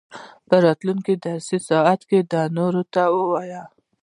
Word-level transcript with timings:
په 0.47 0.55
راتلونکي 0.65 1.13
درسي 1.25 1.57
ساعت 1.69 2.01
کې 2.09 2.19
دې 2.31 2.43
نورو 2.57 2.81
ته 2.93 3.03
ووايي. 3.15 3.63